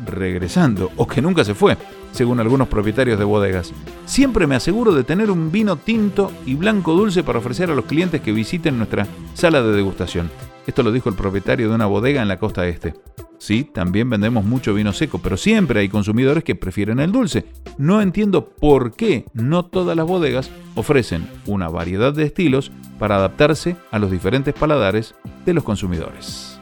regresando 0.04 0.92
o 0.98 1.06
que 1.06 1.22
nunca 1.22 1.46
se 1.46 1.54
fue, 1.54 1.78
según 2.16 2.40
algunos 2.40 2.68
propietarios 2.68 3.20
de 3.20 3.26
bodegas. 3.26 3.72
Siempre 4.06 4.48
me 4.48 4.56
aseguro 4.56 4.94
de 4.94 5.04
tener 5.04 5.30
un 5.30 5.52
vino 5.52 5.76
tinto 5.76 6.32
y 6.46 6.56
blanco 6.56 6.94
dulce 6.94 7.24
para 7.24 7.40
ofrecer 7.40 7.70
a 7.70 7.76
los 7.76 7.86
clientes 7.86 8.22
que 8.22 8.32
visiten 8.32 8.78
nuestra 8.78 9.08
sala 9.34 9.62
de 9.62 9.74
degustación. 9.74 10.32
Esto 10.66 10.82
lo 10.82 10.92
dijo 10.92 11.10
el 11.10 11.16
propietario 11.16 11.70
de 11.70 11.76
una 11.76 11.86
bodega 11.86 12.22
en 12.22 12.28
la 12.28 12.40
costa 12.40 12.68
este. 12.68 12.96
Sí, 13.38 13.64
también 13.64 14.10
vendemos 14.10 14.46
mucho 14.46 14.74
vino 14.74 14.94
seco, 14.94 15.20
pero 15.20 15.38
siempre 15.38 15.82
hay 15.82 15.90
consumidores 15.90 16.44
que 16.44 16.56
prefieren 16.56 17.00
el 17.00 17.12
dulce. 17.12 17.46
No 17.78 18.02
entiendo 18.02 18.50
por 18.50 18.94
qué 18.94 19.26
no 19.34 19.66
todas 19.66 19.96
las 19.96 20.08
bodegas 20.08 20.50
ofrecen 20.74 21.28
una 21.46 21.70
variedad 21.70 22.14
de 22.14 22.24
estilos 22.24 22.72
para 22.98 23.18
adaptarse 23.18 23.76
a 23.92 24.00
los 24.00 24.10
diferentes 24.10 24.54
paladares 24.54 25.14
de 25.46 25.54
los 25.54 25.64
consumidores. 25.64 26.55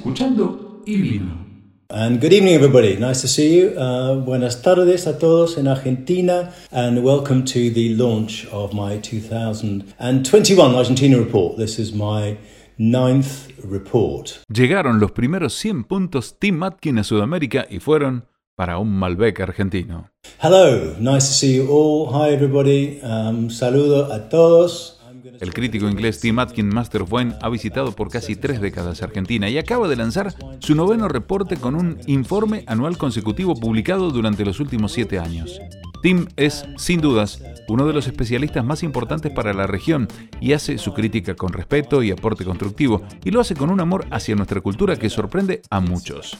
Escuchando 0.00 0.82
y 0.86 0.96
vino. 0.96 1.46
And 1.90 2.20
good 2.22 2.32
evening, 2.32 2.54
everybody. 2.54 2.96
Nice 2.96 3.20
to 3.20 3.28
see 3.28 3.58
you. 3.58 3.78
Uh, 3.78 4.24
buenas 4.24 4.62
tardes 4.62 5.06
a 5.06 5.18
todos 5.18 5.58
en 5.58 5.68
Argentina, 5.68 6.54
and 6.70 7.04
welcome 7.04 7.44
to 7.44 7.70
the 7.70 7.94
launch 7.96 8.46
of 8.50 8.72
my 8.72 8.98
2021 8.98 10.74
Argentina 10.74 11.18
report. 11.18 11.58
This 11.58 11.78
is 11.78 11.92
my 11.92 12.38
ninth 12.78 13.50
report. 13.62 14.40
Llegaron 14.48 15.00
los 15.00 15.12
primeros 15.12 15.52
100 15.54 15.84
puntos 15.84 16.38
Team 16.38 16.62
Atkin 16.62 16.98
a 16.98 17.04
Sudamérica 17.04 17.66
y 17.68 17.80
fueron 17.80 18.24
para 18.56 18.78
un 18.78 18.96
Malbec 18.96 19.40
argentino. 19.40 20.08
Hello, 20.42 20.94
nice 20.98 21.26
to 21.26 21.34
see 21.34 21.56
you 21.56 21.68
all. 21.68 22.08
Hi, 22.14 22.32
everybody. 22.32 23.00
Um, 23.02 23.50
saludo 23.50 24.10
a 24.10 24.30
todos. 24.30 24.99
El 25.40 25.52
crítico 25.52 25.88
inglés 25.88 26.20
Tim 26.20 26.38
Atkin 26.38 26.68
Master 26.68 27.02
of 27.02 27.12
Wine 27.12 27.34
ha 27.40 27.48
visitado 27.48 27.92
por 27.92 28.10
casi 28.10 28.36
tres 28.36 28.60
décadas 28.60 29.02
Argentina 29.02 29.48
y 29.48 29.58
acaba 29.58 29.88
de 29.88 29.96
lanzar 29.96 30.34
su 30.60 30.74
noveno 30.74 31.08
reporte 31.08 31.56
con 31.56 31.74
un 31.74 31.98
informe 32.06 32.64
anual 32.66 32.98
consecutivo 32.98 33.54
publicado 33.54 34.10
durante 34.10 34.44
los 34.44 34.60
últimos 34.60 34.92
siete 34.92 35.18
años. 35.18 35.60
Tim 36.02 36.26
es, 36.36 36.64
sin 36.76 37.00
dudas, 37.00 37.42
uno 37.68 37.86
de 37.86 37.92
los 37.92 38.06
especialistas 38.06 38.64
más 38.64 38.82
importantes 38.82 39.30
para 39.32 39.52
la 39.52 39.66
región 39.66 40.08
y 40.40 40.54
hace 40.54 40.78
su 40.78 40.94
crítica 40.94 41.34
con 41.34 41.52
respeto 41.52 42.02
y 42.02 42.10
aporte 42.10 42.44
constructivo, 42.44 43.02
y 43.22 43.30
lo 43.30 43.40
hace 43.40 43.54
con 43.54 43.70
un 43.70 43.80
amor 43.80 44.06
hacia 44.10 44.34
nuestra 44.34 44.60
cultura 44.60 44.96
que 44.96 45.10
sorprende 45.10 45.60
a 45.70 45.80
muchos. 45.80 46.38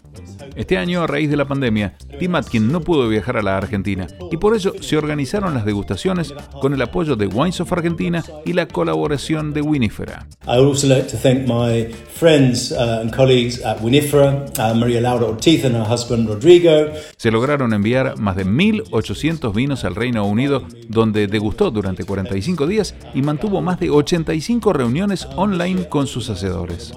Este 0.56 0.78
año, 0.78 1.02
a 1.02 1.06
raíz 1.06 1.30
de 1.30 1.36
la 1.36 1.46
pandemia, 1.46 1.94
Tim 2.18 2.34
Atkin 2.34 2.72
no 2.72 2.80
pudo 2.80 3.08
viajar 3.08 3.36
a 3.36 3.42
la 3.42 3.56
Argentina 3.56 4.06
y 4.30 4.36
por 4.38 4.54
ello 4.54 4.72
se 4.80 4.96
organizaron 4.96 5.54
las 5.54 5.64
degustaciones 5.64 6.34
con 6.60 6.74
el 6.74 6.82
apoyo 6.82 7.14
de 7.16 7.26
Wines 7.26 7.60
of 7.60 7.72
Argentina 7.72 8.24
y 8.44 8.54
la 8.54 8.66
colaboración 8.66 9.52
de 9.52 9.62
Winifera. 9.62 10.26
I 10.46 10.56
would 10.56 10.68
also 10.68 10.88
like 10.88 11.08
to 11.08 11.16
thank 11.16 11.46
my 11.46 11.86
friends 12.14 12.72
and 12.72 13.14
colleagues 13.14 13.62
at 13.64 13.80
Winifera, 13.80 14.46
Maria 14.74 15.00
Laura 15.00 15.26
Ortiz 15.26 15.64
and 15.64 15.76
her 15.76 15.86
husband 15.86 16.28
Rodrigo. 16.28 16.92
Se 17.16 17.30
lograron 17.30 17.72
enviar 17.72 18.18
más 18.18 18.36
de 18.36 18.46
1.800 18.46 19.49
vinos 19.54 19.84
al 19.84 19.94
Reino 19.94 20.24
Unido, 20.24 20.62
donde 20.88 21.26
degustó 21.26 21.70
durante 21.70 22.04
45 22.04 22.66
días 22.66 22.94
y 23.14 23.22
mantuvo 23.22 23.60
más 23.60 23.80
de 23.80 23.90
85 23.90 24.72
reuniones 24.72 25.26
online 25.36 25.88
con 25.88 26.06
sus 26.06 26.30
hacedores. 26.30 26.92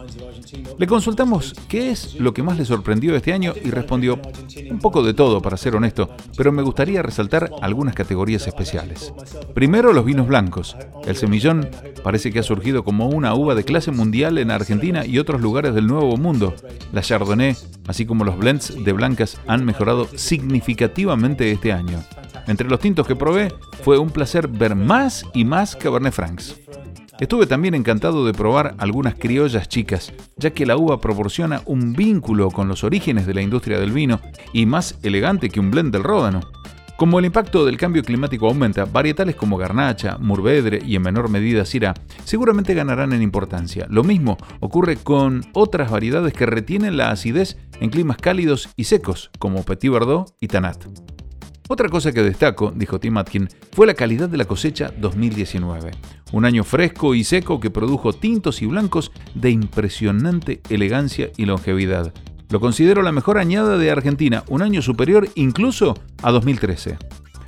Le 0.78 0.88
consultamos 0.88 1.54
qué 1.68 1.92
es 1.92 2.16
lo 2.16 2.34
que 2.34 2.44
más 2.44 2.58
le 2.58 2.66
sorprendió 2.66 3.16
este 3.16 3.34
año 3.34 3.54
y 3.64 3.70
respondió 3.70 4.20
un 4.70 4.80
poco 4.80 5.04
de 5.04 5.14
todo, 5.14 5.42
para 5.42 5.58
ser 5.58 5.76
honesto, 5.76 6.10
pero 6.36 6.52
me 6.52 6.64
gustaría 6.64 7.02
resaltar 7.02 7.52
algunas 7.62 7.96
categorías 7.96 8.48
especiales. 8.48 9.14
Primero, 9.54 9.94
los 9.94 10.06
vinos 10.06 10.28
blancos. 10.28 10.76
El 11.06 11.16
semillón 11.16 11.70
parece 12.04 12.32
que 12.32 12.40
ha 12.40 12.44
surgido 12.44 12.84
como 12.84 13.08
una 13.08 13.34
uva 13.36 13.56
de 13.56 13.64
clase 13.64 13.92
mundial 13.92 14.38
en 14.38 14.52
Argentina 14.52 15.06
y 15.06 15.20
otros 15.20 15.42
lugares 15.42 15.74
del 15.74 15.88
Nuevo 15.88 16.18
Mundo. 16.18 16.54
La 16.92 17.02
Chardonnay, 17.02 17.56
así 17.88 18.06
como 18.06 18.24
los 18.24 18.38
blends 18.38 18.84
de 18.84 18.94
blancas, 18.94 19.40
han 19.48 19.66
mejorado 19.66 20.08
significativamente 20.16 21.52
este 21.52 21.72
año. 21.72 22.04
Entre 22.48 22.68
los 22.68 22.80
tintos 22.80 23.08
que 23.08 23.16
probé, 23.16 23.54
fue 23.84 23.98
un 23.98 24.10
placer 24.10 24.48
ver 24.48 24.76
más 24.76 25.26
y 25.34 25.46
más 25.46 25.76
Cabernet 25.76 26.14
Francs. 26.14 26.60
Estuve 27.20 27.46
también 27.46 27.76
encantado 27.76 28.26
de 28.26 28.34
probar 28.34 28.76
algunas 28.80 29.16
criollas 29.16 29.70
chicas, 29.70 30.12
ya 30.36 30.50
que 30.50 30.66
la 30.66 30.78
uva 30.78 31.00
proporciona 31.00 31.62
un 31.66 31.94
vínculo 31.94 32.50
con 32.50 32.68
los 32.68 32.84
orígenes 32.84 33.28
de 33.28 33.34
la 33.34 33.42
industria 33.42 33.80
del 33.80 33.92
vino 33.92 34.20
y 34.52 34.66
más 34.66 34.98
elegante 35.04 35.50
que 35.50 35.60
un 35.60 35.72
blend 35.72 35.94
del 35.94 36.04
Ródano. 36.04 36.42
Como 36.98 37.20
el 37.20 37.26
impacto 37.26 37.66
del 37.66 37.78
cambio 37.78 38.04
climático 38.04 38.48
aumenta, 38.48 38.86
varietales 38.86 39.36
como 39.36 39.58
Garnacha, 39.58 40.18
Murvedre 40.20 40.82
y 40.86 40.96
en 40.96 41.02
menor 41.02 41.30
medida 41.30 41.66
Syrah 41.66 41.94
seguramente 42.24 42.74
ganarán 42.74 43.14
en 43.14 43.22
importancia. 43.22 43.88
Lo 43.90 44.04
mismo 44.04 44.38
ocurre 44.60 44.98
con 44.98 45.44
otras 45.54 45.92
variedades 45.92 46.34
que 46.34 46.46
retienen 46.46 46.98
la 46.98 47.10
acidez 47.10 47.58
en 47.80 47.90
climas 47.90 48.18
cálidos 48.18 48.70
y 48.76 48.86
secos, 48.86 49.32
como 49.40 49.64
Petit 49.64 49.92
Verdot 49.92 50.36
y 50.40 50.48
Tanat. 50.48 50.86
Otra 51.70 51.88
cosa 51.88 52.12
que 52.12 52.22
destaco, 52.22 52.74
dijo 52.76 53.00
Tim 53.00 53.18
Atkin, 53.18 53.48
fue 53.72 53.88
la 53.88 53.94
calidad 53.94 54.28
de 54.28 54.38
la 54.38 54.46
cosecha 54.46 54.92
2019. 54.98 55.92
Un 56.34 56.46
año 56.46 56.64
fresco 56.64 57.16
y 57.16 57.24
seco 57.24 57.60
que 57.60 57.72
produjo 57.72 58.12
tintos 58.12 58.62
y 58.62 58.66
blancos 58.66 59.12
de 59.34 59.52
impresionante 59.52 60.62
elegancia 60.70 61.32
y 61.38 61.46
longevidad. 61.46 62.14
Lo 62.50 62.60
considero 62.60 63.02
la 63.02 63.14
mejor 63.14 63.38
añada 63.38 63.78
de 63.78 63.90
Argentina, 63.92 64.44
un 64.50 64.62
año 64.62 64.82
superior 64.82 65.30
incluso 65.36 65.96
a 66.22 66.32
2013. 66.32 66.98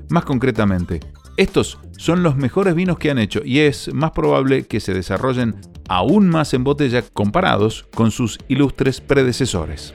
Más 0.09 0.23
concretamente, 0.23 1.01
estos 1.35 1.77
son 1.97 2.23
los 2.23 2.37
mejores 2.37 2.73
vinos 2.73 2.97
que 2.97 3.11
han 3.11 3.19
hecho 3.19 3.41
y 3.43 3.59
es 3.59 3.93
más 3.93 4.11
probable 4.11 4.65
que 4.65 4.79
se 4.79 4.93
desarrollen 4.93 5.55
aún 5.89 6.29
más 6.29 6.53
en 6.53 6.63
botella 6.63 7.03
comparados 7.13 7.85
con 7.93 8.11
sus 8.11 8.39
ilustres 8.47 9.01
predecesores. 9.01 9.93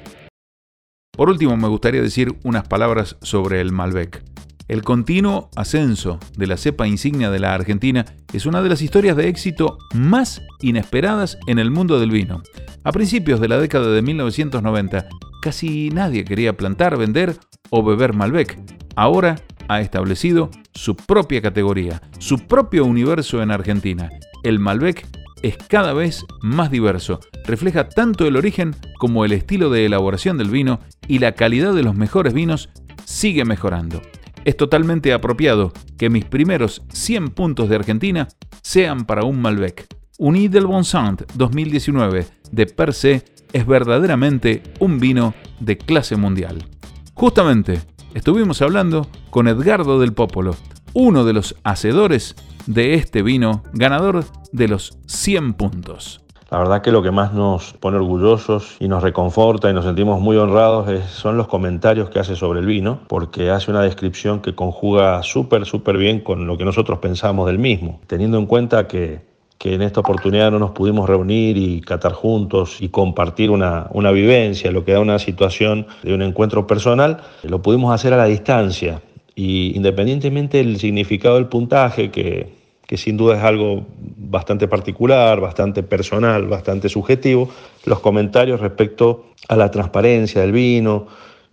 Por 1.13 1.29
último, 1.29 1.57
me 1.57 1.69
gustaría 1.69 2.01
decir 2.01 2.35
unas 2.45 2.67
palabras 2.67 3.17
sobre 3.23 3.61
el 3.61 3.73
Malbec. 3.73 4.23
El 4.69 4.83
continuo 4.83 5.51
ascenso 5.57 6.21
de 6.37 6.47
la 6.47 6.57
cepa 6.57 6.87
insignia 6.87 7.31
de 7.31 7.41
la 7.41 7.55
Argentina 7.55 8.05
es 8.33 8.47
una 8.47 8.63
de 8.63 8.69
las 8.69 8.83
historias 8.83 9.17
de 9.17 9.29
éxito 9.29 9.79
más 9.95 10.43
inesperadas 10.61 11.39
en 11.49 11.59
el 11.59 11.73
mundo 11.73 11.99
del 11.99 12.13
vino. 12.13 12.43
A 12.85 12.93
principios 12.93 13.41
de 13.41 13.49
la 13.49 13.59
década 13.59 13.91
de 13.91 14.01
1990, 14.01 15.09
casi 15.43 15.91
nadie 15.91 16.25
quería 16.25 16.57
plantar, 16.57 16.97
vender 16.97 17.37
o 17.71 17.83
beber 17.83 18.15
Malbec. 18.15 18.59
Ahora 18.95 19.37
ha 19.67 19.81
establecido 19.81 20.51
su 20.73 20.95
propia 20.97 21.43
categoría, 21.43 22.01
su 22.19 22.39
propio 22.39 22.85
universo 22.85 23.43
en 23.43 23.51
Argentina. 23.51 24.09
El 24.45 24.61
Malbec 24.61 25.05
es 25.43 25.57
cada 25.57 25.93
vez 25.93 26.25
más 26.41 26.71
diverso, 26.71 27.21
refleja 27.45 27.89
tanto 27.89 28.27
el 28.27 28.37
origen 28.37 28.75
como 28.99 29.25
el 29.25 29.33
estilo 29.33 29.71
de 29.71 29.87
elaboración 29.87 30.39
del 30.39 30.51
vino 30.51 30.81
y 31.09 31.19
la 31.19 31.33
calidad 31.33 31.75
de 31.75 31.83
los 31.83 31.95
mejores 31.95 32.35
vinos 32.35 32.69
sigue 33.05 33.45
mejorando. 33.45 34.01
Es 34.45 34.57
totalmente 34.57 35.13
apropiado 35.13 35.73
que 35.99 36.11
mis 36.11 36.25
primeros 36.25 36.83
100 36.93 37.31
puntos 37.31 37.69
de 37.69 37.77
Argentina 37.77 38.29
sean 38.63 39.05
para 39.05 39.25
un 39.25 39.41
Malbec. 39.41 39.87
Uni 40.19 40.49
del 40.49 40.67
Bon 40.67 40.83
2019 41.35 42.27
de 42.53 42.67
Per 42.67 42.95
se 42.95 43.25
es 43.53 43.67
verdaderamente 43.67 44.63
un 44.79 44.99
vino 44.99 45.35
de 45.61 45.79
clase 45.79 46.17
mundial. 46.17 46.67
Justamente 47.15 47.81
estuvimos 48.15 48.63
hablando 48.63 49.09
con 49.31 49.49
Edgardo 49.49 49.99
del 49.99 50.13
Popolo, 50.13 50.57
uno 50.93 51.25
de 51.25 51.33
los 51.33 51.57
hacedores 51.65 52.37
de 52.67 52.95
este 52.95 53.23
vino 53.23 53.63
ganador 53.73 54.25
de 54.53 54.69
los 54.69 54.99
100 55.07 55.55
puntos. 55.55 56.21
La 56.51 56.59
verdad 56.59 56.83
que 56.83 56.91
lo 56.91 57.01
que 57.01 57.13
más 57.13 57.33
nos 57.33 57.75
pone 57.75 57.97
orgullosos 57.97 58.77
y 58.81 58.89
nos 58.89 59.05
reconforta 59.05 59.71
y 59.71 59.73
nos 59.73 59.85
sentimos 59.85 60.21
muy 60.21 60.37
honrados 60.37 60.89
son 61.09 61.37
los 61.37 61.47
comentarios 61.47 62.11
que 62.11 62.19
hace 62.19 62.35
sobre 62.35 62.59
el 62.59 62.67
vino, 62.67 62.99
porque 63.07 63.51
hace 63.51 63.71
una 63.71 63.83
descripción 63.83 64.41
que 64.41 64.57
conjuga 64.57 65.23
súper, 65.23 65.65
súper 65.65 65.97
bien 65.97 66.19
con 66.19 66.49
lo 66.49 66.59
que 66.59 66.65
nosotros 66.65 66.99
pensamos 66.99 67.47
del 67.47 67.61
mismo, 67.61 68.01
teniendo 68.09 68.37
en 68.37 68.47
cuenta 68.47 68.89
que, 68.89 69.21
que 69.59 69.75
en 69.75 69.83
esta 69.83 70.01
oportunidad 70.01 70.51
no 70.51 70.59
nos 70.59 70.73
pudimos 70.73 71.09
reunir 71.09 71.57
y 71.57 71.83
catar 71.83 72.15
juntos 72.15 72.81
y 72.81 72.89
compartir 72.89 73.53
una, 73.53 73.87
una 73.93 74.11
vivencia, 74.11 74.73
lo 74.73 74.85
que 74.85 74.93
da 74.93 74.99
una 74.99 75.21
situación 75.21 75.87
de 76.03 76.15
un 76.15 76.23
encuentro 76.23 76.67
personal, 76.67 77.19
lo 77.45 77.63
pudimos 77.63 77.95
hacer 77.95 78.13
a 78.13 78.17
la 78.17 78.25
distancia. 78.25 79.03
Y 79.41 79.73
independientemente 79.75 80.59
del 80.59 80.79
significado 80.79 81.37
del 81.37 81.47
puntaje, 81.47 82.11
que 82.11 82.61
que 82.91 82.97
sin 82.97 83.17
duda 83.17 83.37
es 83.37 83.45
algo 83.45 83.87
bastante 84.17 84.67
particular, 84.67 85.39
bastante 85.39 85.85
personal, 85.85 86.49
bastante 86.49 86.89
subjetivo, 86.89 87.49
los 87.85 88.01
comentarios 88.01 88.59
respecto 88.59 89.27
a 89.47 89.55
la 89.55 89.71
transparencia 89.71 90.41
del 90.41 90.51
vino 90.51 91.07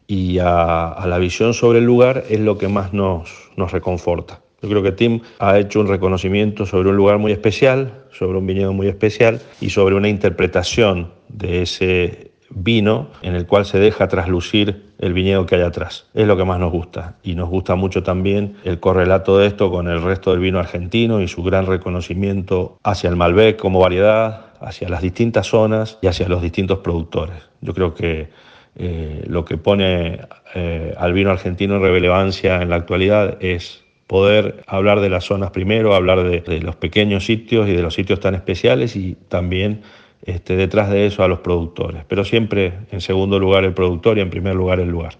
y 0.07 0.39
a, 0.39 1.05
la 1.05 1.19
visión 1.19 1.53
sobre 1.53 1.77
el 1.77 1.85
lugar 1.85 2.23
es 2.27 2.39
lo 2.39 2.57
que 2.57 2.67
más 2.67 2.91
nos, 2.91 3.51
nos 3.55 3.71
reconforta. 3.71 4.41
Yo 4.63 4.69
creo 4.69 4.81
que 4.81 4.93
Tim 4.93 5.21
ha 5.37 5.59
hecho 5.59 5.79
un 5.79 5.87
reconocimiento 5.87 6.65
sobre 6.65 6.89
un 6.89 6.95
lugar 6.95 7.19
muy 7.19 7.31
especial, 7.31 8.05
sobre 8.11 8.39
un 8.39 8.47
viñedo 8.47 8.73
muy 8.73 8.87
especial 8.87 9.39
y 9.61 9.69
sobre 9.69 9.93
una 9.93 10.09
interpretación 10.09 11.11
de 11.29 11.61
ese 11.61 12.31
vino 12.49 13.09
en 13.21 13.35
el 13.35 13.45
cual 13.45 13.65
se 13.65 13.79
deja 13.79 14.07
traslucir 14.07 14.87
el 14.99 15.13
viñedo 15.13 15.45
que 15.45 15.55
hay 15.55 15.61
atrás. 15.61 16.07
Es 16.13 16.27
lo 16.27 16.37
que 16.37 16.45
más 16.45 16.59
nos 16.59 16.71
gusta 16.71 17.15
y 17.23 17.35
nos 17.35 17.49
gusta 17.49 17.75
mucho 17.75 18.03
también 18.03 18.55
el 18.63 18.79
correlato 18.79 19.37
de 19.37 19.47
esto 19.47 19.69
con 19.69 19.87
el 19.87 20.01
resto 20.01 20.31
del 20.31 20.39
vino 20.39 20.59
argentino 20.59 21.21
y 21.21 21.27
su 21.27 21.43
gran 21.43 21.65
reconocimiento 21.65 22.77
hacia 22.83 23.09
el 23.09 23.15
Malbec 23.15 23.57
como 23.57 23.79
variedad, 23.79 24.45
hacia 24.59 24.89
las 24.89 25.01
distintas 25.01 25.47
zonas 25.47 25.99
y 26.01 26.07
hacia 26.07 26.27
los 26.27 26.41
distintos 26.41 26.79
productores. 26.79 27.37
Yo 27.61 27.73
creo 27.73 27.93
que 27.93 28.29
eh, 28.75 29.23
lo 29.27 29.43
que 29.43 29.57
pone 29.57 30.19
eh, 30.55 30.93
al 30.97 31.13
vino 31.13 31.31
argentino 31.31 31.75
en 31.75 31.81
relevancia 31.81 32.61
en 32.61 32.69
la 32.69 32.75
actualidad 32.75 33.37
es 33.41 33.83
poder 34.05 34.63
hablar 34.67 35.01
de 35.01 35.09
las 35.09 35.25
zonas 35.25 35.51
primero, 35.51 35.93
hablar 35.93 36.23
de, 36.23 36.41
de 36.41 36.61
los 36.61 36.75
pequeños 36.75 37.25
sitios 37.25 37.67
y 37.67 37.73
de 37.73 37.81
los 37.81 37.93
sitios 37.93 38.19
tan 38.19 38.35
especiales 38.35 38.95
y 38.95 39.17
también 39.27 39.81
este, 40.23 40.55
detrás 40.55 40.89
de 40.89 41.05
eso 41.05 41.23
a 41.23 41.27
los 41.27 41.39
productores. 41.39 42.03
Pero 42.07 42.25
siempre 42.25 42.79
en 42.91 43.01
segundo 43.01 43.39
lugar 43.39 43.63
el 43.63 43.73
productor 43.73 44.17
y 44.17 44.21
en 44.21 44.29
primer 44.29 44.55
lugar 44.55 44.79
el 44.79 44.89
lugar. 44.89 45.19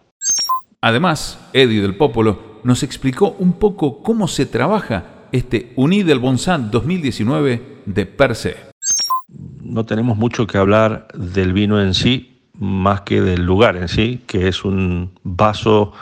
Además, 0.82 1.40
Eddie 1.54 1.82
del 1.82 1.96
Popolo 1.96 2.60
nos 2.64 2.84
explicó 2.84 3.36
un 3.40 3.54
poco 3.54 4.04
cómo 4.04 4.28
se 4.28 4.46
trabaja 4.46 5.06
este 5.32 5.74
Uni 5.76 6.04
del 6.04 6.20
Bonsan 6.20 6.72
2019 6.72 7.82
de 7.86 8.06
per 8.06 8.36
se. 8.36 8.56
No 9.62 9.86
tenemos 9.86 10.18
mucho 10.18 10.48
que 10.48 10.58
hablar 10.58 11.08
del 11.14 11.54
vino 11.54 11.82
en 11.82 11.94
sí, 11.94 12.42
más 12.54 13.02
que 13.02 13.22
del 13.22 13.44
lugar 13.44 13.76
en 13.76 13.88
sí, 13.88 14.24
que 14.26 14.48
es 14.48 14.64
un 14.64 15.12
vaso 15.24 15.94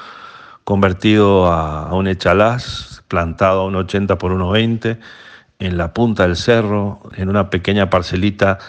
convertido 0.63 1.47
a, 1.47 1.93
un 1.93 2.07
echalás, 2.07 3.03
plantado 3.07 3.61
a 3.61 3.65
un 3.65 3.75
80 3.75 4.17
por 4.17 4.31
1,20 4.31 4.99
en 5.59 5.77
la 5.77 5.93
punta 5.93 6.23
del 6.23 6.35
cerro, 6.35 7.01
en 7.15 7.29
una 7.29 7.49
pequeña 7.49 7.89
parcelita 7.89 8.59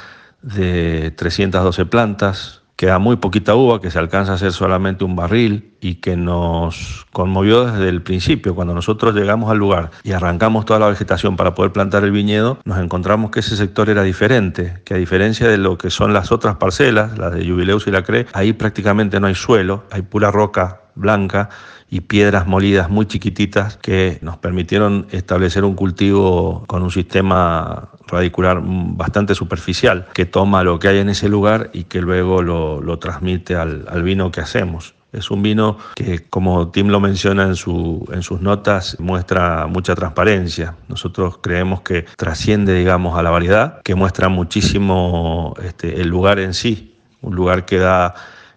de 0.43 1.13
312 1.17 1.87
plantas, 1.87 2.63
que 2.77 2.87
da 2.87 2.99
muy 2.99 3.17
poquita 3.17 3.55
uva, 3.55 3.81
que 3.81 3.91
se 3.91 3.99
alcanza 3.99 4.33
a 4.33 4.35
hacer 4.35 4.53
solamente 4.53 5.03
un 5.03 5.17
barril 5.17 5.75
y 5.81 5.97
que 5.97 6.15
nos 6.17 7.07
conmovió 7.11 7.65
desde 7.65 7.89
el 7.89 8.03
principio. 8.03 8.55
Cuando 8.55 8.75
nosotros 8.75 9.15
llegamos 9.15 9.51
al 9.51 9.57
lugar 9.57 9.91
y 10.05 10.13
arrancamos 10.13 10.67
toda 10.67 10.79
la 10.79 10.89
vegetación 10.89 11.37
para 11.37 11.55
poder 11.55 11.73
plantar 11.73 12.05
el 12.05 12.11
viñedo, 12.11 12.59
nos 12.65 12.79
encontramos 12.79 13.31
que 13.31 13.41
ese 13.41 13.57
sector 13.57 13.89
era 13.89 14.03
diferente, 14.03 14.83
que 14.85 14.93
a 14.93 14.99
diferencia 14.99 15.49
de 15.49 15.57
lo 15.57 15.79
que 15.79 15.89
son 15.89 16.13
las 16.13 16.31
otras 16.31 16.57
parcelas, 16.57 17.17
las 17.17 17.33
de 17.33 17.49
Jubileus 17.49 17.87
y 17.87 17.91
la 17.91 18.03
CRE, 18.03 18.27
ahí 18.35 18.53
prácticamente 18.53 19.21
no 19.21 19.27
hay 19.27 19.35
suelo, 19.35 19.85
hay 19.91 20.03
pura 20.03 20.31
roca 20.31 20.83
blanca 20.97 21.51
y 21.89 22.01
piedras 22.01 22.47
molidas 22.47 22.91
muy 22.91 23.07
chiquititas 23.07 23.77
que 23.77 24.19
nos 24.23 24.39
permitieron 24.39 25.07
establecer 25.13 25.65
un 25.65 25.75
cultivo 25.75 26.65
con 26.67 26.83
un 26.83 26.91
sistema 26.91 27.91
radicular 28.09 28.61
bastante 28.63 29.35
superficial 29.35 30.07
que 30.13 30.27
toma 30.27 30.65
lo 30.65 30.79
que 30.79 30.89
hay 30.89 30.99
en 30.99 31.09
ese 31.09 31.29
lugar 31.29 31.71
y 31.73 31.85
que 31.85 32.01
luego 32.01 32.43
lo, 32.43 32.99
transmite 32.99 33.55
al, 33.55 34.03
vino 34.03 34.31
que 34.31 34.41
hacemos. 34.41 34.95
Es 35.13 35.31
un 35.31 35.43
vino 35.43 35.79
que, 35.95 36.25
como 36.29 36.71
Tim 36.71 36.89
lo 36.89 37.01
menciona 37.01 37.45
en, 37.45 37.57
su, 37.57 38.07
en 38.13 38.23
sus 38.23 38.41
notas, 38.41 38.99
muestra 38.99 39.67
mucha 39.67 39.95
transparencia. 39.95 40.75
Nosotros 40.89 41.39
creemos 41.39 41.81
que 41.83 42.05
trasciende, 42.17 42.75
digamos, 42.75 43.17
a 43.17 43.23
la 43.23 43.31
variedad, 43.31 43.81
que 43.83 43.95
muestra 43.95 44.29
muchísimo 44.29 45.55
este, 45.63 46.01
el 46.01 46.09
lugar 46.09 46.39
en 46.39 46.53
sí, 46.53 46.97
un 47.23 47.35
lugar 47.35 47.65
que 47.65 47.79
da 47.79 48.15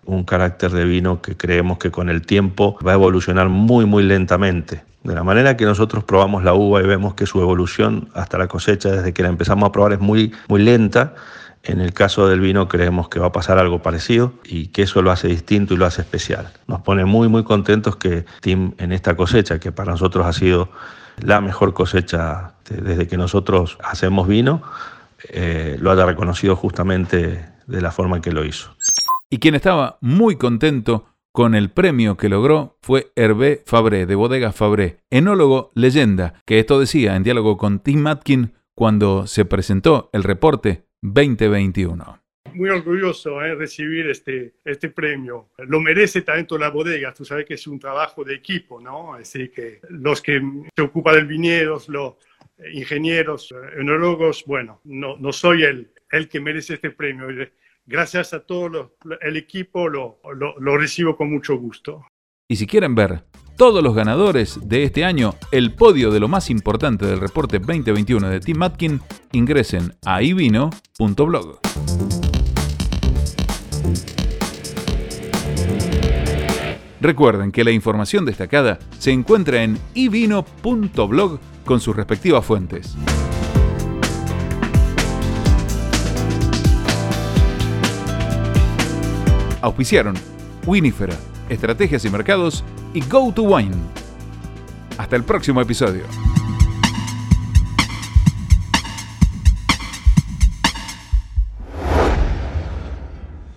un 0.09 0.23
carácter 0.23 0.71
de 0.71 0.85
vino 0.85 1.21
que 1.21 1.37
creemos 1.37 1.77
que 1.77 1.91
con 1.91 2.09
el 2.09 2.21
tiempo 2.23 2.77
va 2.85 2.91
a 2.91 2.95
evolucionar 2.95 3.49
muy, 3.49 3.85
muy 3.85 4.03
lentamente. 4.03 4.83
De 5.03 5.15
la 5.15 5.23
manera 5.23 5.55
que 5.55 5.65
nosotros 5.65 6.03
probamos 6.03 6.43
la 6.43 6.53
uva 6.53 6.81
y 6.81 6.85
vemos 6.85 7.13
que 7.13 7.25
su 7.25 7.41
evolución 7.41 8.09
hasta 8.13 8.37
la 8.37 8.47
cosecha, 8.47 8.89
desde 8.89 9.13
que 9.13 9.23
la 9.23 9.29
empezamos 9.29 9.69
a 9.69 9.71
probar, 9.71 9.93
es 9.93 9.99
muy, 9.99 10.33
muy 10.47 10.61
lenta, 10.61 11.13
en 11.63 11.81
el 11.81 11.93
caso 11.93 12.27
del 12.27 12.39
vino 12.39 12.67
creemos 12.67 13.09
que 13.09 13.19
va 13.19 13.27
a 13.27 13.31
pasar 13.31 13.59
algo 13.59 13.81
parecido 13.81 14.33
y 14.43 14.67
que 14.67 14.83
eso 14.83 15.01
lo 15.01 15.11
hace 15.11 15.27
distinto 15.27 15.73
y 15.73 15.77
lo 15.77 15.85
hace 15.85 16.01
especial. 16.01 16.51
Nos 16.67 16.81
pone 16.81 17.05
muy 17.05 17.27
muy 17.27 17.43
contentos 17.43 17.97
que 17.97 18.25
Tim 18.41 18.73
en 18.77 18.91
esta 18.91 19.15
cosecha, 19.15 19.59
que 19.59 19.71
para 19.71 19.91
nosotros 19.91 20.25
ha 20.25 20.33
sido 20.33 20.69
la 21.17 21.41
mejor 21.41 21.73
cosecha 21.73 22.53
desde 22.69 23.07
que 23.07 23.17
nosotros 23.17 23.77
hacemos 23.83 24.27
vino, 24.27 24.61
eh, 25.29 25.77
lo 25.79 25.91
haya 25.91 26.05
reconocido 26.05 26.55
justamente 26.55 27.45
de 27.67 27.81
la 27.81 27.91
forma 27.91 28.17
en 28.17 28.21
que 28.21 28.31
lo 28.31 28.45
hizo. 28.45 28.71
Y 29.31 29.37
quien 29.37 29.53
estaba 29.53 29.99
muy 30.01 30.37
contento 30.37 31.05
con 31.31 31.53
el 31.53 31.69
premio 31.69 32.17
que 32.17 32.29
logró 32.29 32.77
fue 32.81 33.11
Hervé 33.15 33.61
Fabré, 33.63 34.07
de 34.07 34.15
Bodega 34.15 34.51
Fabré, 34.51 35.01
enólogo 35.11 35.69
leyenda, 35.75 36.41
que 36.45 36.57
esto 36.57 36.79
decía 36.79 37.15
en 37.15 37.21
diálogo 37.21 37.55
con 37.55 37.79
Tim 37.79 37.99
Matkin 37.99 38.53
cuando 38.73 39.27
se 39.27 39.45
presentó 39.45 40.09
el 40.13 40.23
reporte 40.23 40.85
2021 41.01 42.19
muy 42.53 42.69
orgulloso 42.69 43.39
de 43.39 43.49
eh, 43.49 43.55
recibir 43.55 44.09
este, 44.09 44.55
este 44.65 44.89
premio. 44.89 45.49
Lo 45.59 45.79
merece 45.79 46.23
tanto 46.23 46.57
la 46.57 46.69
bodega, 46.69 47.13
tú 47.13 47.23
sabes 47.23 47.45
que 47.45 47.53
es 47.53 47.67
un 47.67 47.79
trabajo 47.79 48.23
de 48.23 48.35
equipo, 48.35 48.81
¿no? 48.81 49.13
Así 49.13 49.49
que 49.49 49.79
los 49.89 50.21
que 50.21 50.41
se 50.75 50.81
ocupan 50.81 51.15
del 51.15 51.27
viñedo, 51.27 51.81
los 51.87 52.15
ingenieros, 52.73 53.53
enólogos, 53.77 54.43
bueno, 54.45 54.81
no, 54.83 55.15
no 55.17 55.31
soy 55.31 55.63
el, 55.63 55.91
el 56.11 56.27
que 56.27 56.39
merece 56.39 56.73
este 56.73 56.89
premio 56.89 57.27
gracias 57.89 58.33
a 58.33 58.39
todo 58.41 58.95
el 59.21 59.35
equipo 59.35 59.89
lo, 59.89 60.19
lo, 60.59 60.77
recibo 60.77 61.17
con 61.17 61.31
mucho 61.31 61.57
gusto. 61.57 62.05
Y 62.47 62.55
si 62.55 62.67
quieren 62.67 62.95
ver 62.95 63.23
todos 63.57 63.83
los 63.83 63.95
ganadores 63.95 64.59
de 64.63 64.83
este 64.83 65.03
año, 65.03 65.33
el 65.51 65.73
podio 65.73 66.11
de 66.11 66.19
lo 66.19 66.27
más 66.27 66.49
importante 66.49 67.05
del 67.05 67.19
reporte 67.19 67.59
2021 67.59 68.29
de 68.29 68.39
Tim 68.39 68.57
Matkin, 68.57 69.01
ingresen 69.33 69.93
a 70.05 70.21
ivino.blog. 70.21 71.59
Recuerden 77.01 77.51
que 77.51 77.63
la 77.63 77.71
información 77.71 78.25
destacada 78.25 78.77
se 78.99 79.11
encuentra 79.11 79.63
en 79.63 79.79
ivino.blog 79.93 81.39
con 81.65 81.79
sus 81.79 81.95
respectivas 81.95 82.45
fuentes. 82.45 82.95
Auspiciaron 89.61 90.15
Winifera, 90.65 91.15
Estrategias 91.49 92.05
y 92.05 92.09
Mercados 92.09 92.63
y 92.93 93.01
Go 93.01 93.31
to 93.33 93.43
Wine. 93.43 93.75
Hasta 94.97 95.15
el 95.15 95.23
próximo 95.23 95.61
episodio. 95.61 96.03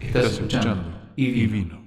Estás 0.01 0.33
escuchando 0.33 0.85
y 1.17 1.47
vino. 1.47 1.82